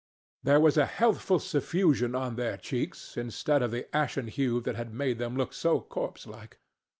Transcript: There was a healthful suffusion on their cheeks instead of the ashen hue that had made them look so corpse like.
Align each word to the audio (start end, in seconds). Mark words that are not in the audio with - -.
There 0.41 0.59
was 0.59 0.77
a 0.77 0.87
healthful 0.87 1.37
suffusion 1.37 2.15
on 2.15 2.35
their 2.35 2.57
cheeks 2.57 3.15
instead 3.17 3.61
of 3.61 3.69
the 3.69 3.85
ashen 3.95 4.29
hue 4.29 4.59
that 4.61 4.75
had 4.75 4.91
made 4.91 5.19
them 5.19 5.37
look 5.37 5.53
so 5.53 5.79
corpse 5.79 6.25
like. 6.25 6.57